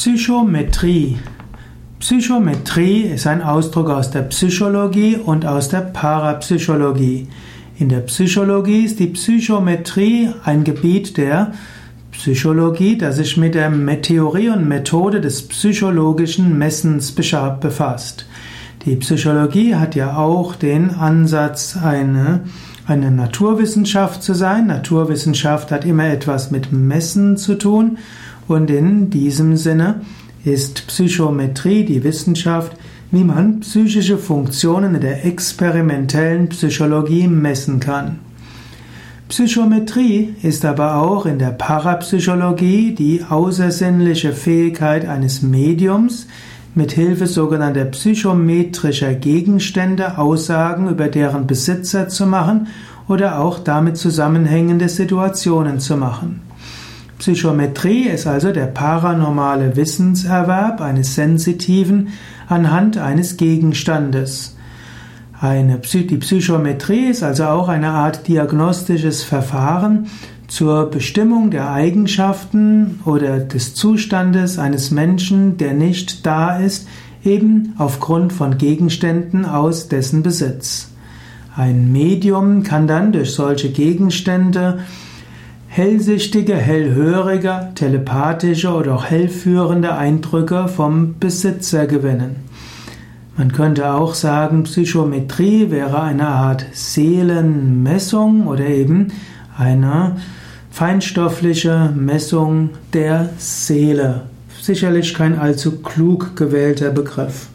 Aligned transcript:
Psychometrie. 0.00 1.18
Psychometrie 1.98 3.00
ist 3.00 3.26
ein 3.26 3.42
Ausdruck 3.42 3.90
aus 3.90 4.12
der 4.12 4.22
Psychologie 4.22 5.16
und 5.16 5.44
aus 5.44 5.70
der 5.70 5.80
Parapsychologie. 5.80 7.26
In 7.80 7.88
der 7.88 8.02
Psychologie 8.02 8.84
ist 8.84 9.00
die 9.00 9.08
Psychometrie 9.08 10.30
ein 10.44 10.62
Gebiet 10.62 11.16
der 11.16 11.50
Psychologie, 12.12 12.96
das 12.96 13.16
sich 13.16 13.36
mit 13.36 13.56
der 13.56 13.72
Theorie 14.00 14.50
und 14.50 14.68
Methode 14.68 15.20
des 15.20 15.48
psychologischen 15.48 16.56
Messens 16.56 17.10
befasst. 17.10 18.24
Die 18.86 18.94
Psychologie 18.94 19.74
hat 19.74 19.96
ja 19.96 20.16
auch 20.16 20.54
den 20.54 20.90
Ansatz, 20.90 21.76
eine, 21.76 22.42
eine 22.86 23.10
Naturwissenschaft 23.10 24.22
zu 24.22 24.34
sein. 24.34 24.68
Naturwissenschaft 24.68 25.72
hat 25.72 25.84
immer 25.84 26.06
etwas 26.06 26.52
mit 26.52 26.70
Messen 26.70 27.36
zu 27.36 27.56
tun 27.56 27.98
und 28.48 28.70
in 28.70 29.10
diesem 29.10 29.56
Sinne 29.56 30.00
ist 30.44 30.86
Psychometrie 30.86 31.84
die 31.84 32.02
Wissenschaft, 32.02 32.72
wie 33.10 33.24
man 33.24 33.60
psychische 33.60 34.18
Funktionen 34.18 34.94
in 34.94 35.00
der 35.00 35.24
experimentellen 35.24 36.48
Psychologie 36.48 37.28
messen 37.28 37.80
kann. 37.80 38.18
Psychometrie 39.28 40.34
ist 40.42 40.64
aber 40.64 40.96
auch 40.96 41.26
in 41.26 41.38
der 41.38 41.50
Parapsychologie 41.50 42.94
die 42.94 43.22
außersinnliche 43.28 44.32
Fähigkeit 44.32 45.06
eines 45.06 45.42
Mediums, 45.42 46.26
mit 46.74 46.92
Hilfe 46.92 47.26
sogenannter 47.26 47.84
psychometrischer 47.86 49.14
Gegenstände 49.14 50.16
Aussagen 50.16 50.88
über 50.88 51.08
deren 51.08 51.46
Besitzer 51.46 52.08
zu 52.08 52.26
machen 52.26 52.68
oder 53.08 53.40
auch 53.40 53.58
damit 53.58 53.96
zusammenhängende 53.96 54.88
Situationen 54.88 55.80
zu 55.80 55.96
machen. 55.96 56.47
Psychometrie 57.18 58.04
ist 58.04 58.26
also 58.26 58.52
der 58.52 58.66
paranormale 58.66 59.74
Wissenserwerb 59.74 60.80
eines 60.80 61.16
Sensitiven 61.16 62.08
anhand 62.46 62.96
eines 62.96 63.36
Gegenstandes. 63.36 64.56
Eine, 65.40 65.78
die 65.78 66.16
Psychometrie 66.16 67.06
ist 67.06 67.22
also 67.22 67.44
auch 67.44 67.68
eine 67.68 67.90
Art 67.90 68.26
diagnostisches 68.28 69.22
Verfahren 69.24 70.06
zur 70.46 70.90
Bestimmung 70.90 71.50
der 71.50 71.70
Eigenschaften 71.70 73.00
oder 73.04 73.38
des 73.38 73.74
Zustandes 73.74 74.58
eines 74.58 74.90
Menschen, 74.90 75.56
der 75.58 75.74
nicht 75.74 76.24
da 76.24 76.58
ist, 76.58 76.88
eben 77.24 77.74
aufgrund 77.78 78.32
von 78.32 78.58
Gegenständen 78.58 79.44
aus 79.44 79.88
dessen 79.88 80.22
Besitz. 80.22 80.90
Ein 81.56 81.90
Medium 81.92 82.62
kann 82.62 82.86
dann 82.86 83.12
durch 83.12 83.32
solche 83.32 83.70
Gegenstände 83.70 84.78
hellsichtige, 85.68 86.54
hellhörige, 86.54 87.68
telepathische 87.74 88.70
oder 88.72 88.94
auch 88.96 89.04
hellführende 89.04 89.94
Eindrücke 89.94 90.66
vom 90.66 91.18
Besitzer 91.20 91.86
gewinnen. 91.86 92.36
Man 93.36 93.52
könnte 93.52 93.92
auch 93.92 94.14
sagen, 94.14 94.64
Psychometrie 94.64 95.70
wäre 95.70 96.02
eine 96.02 96.26
Art 96.26 96.66
Seelenmessung 96.72 98.48
oder 98.48 98.66
eben 98.66 99.12
eine 99.56 100.16
feinstoffliche 100.70 101.92
Messung 101.94 102.70
der 102.92 103.30
Seele. 103.38 104.22
Sicherlich 104.60 105.14
kein 105.14 105.38
allzu 105.38 105.80
klug 105.82 106.34
gewählter 106.34 106.90
Begriff. 106.90 107.46